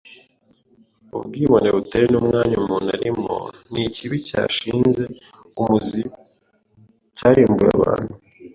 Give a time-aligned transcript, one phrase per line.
[1.17, 3.35] Ubwibone butewe n’umwanya umuntu arimo
[3.71, 5.03] ni ikibi cyashinze
[5.61, 6.01] umuzi
[7.17, 8.13] cyarimbuye abantu